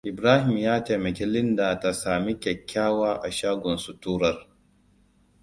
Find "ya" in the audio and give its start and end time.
0.67-0.83